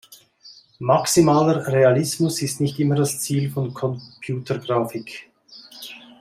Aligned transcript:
Maximaler 0.79 1.67
Realismus 1.67 2.41
ist 2.41 2.59
nicht 2.59 2.79
immer 2.79 2.95
das 2.95 3.19
Ziel 3.21 3.51
von 3.51 3.71
Computergrafik. 3.71 5.29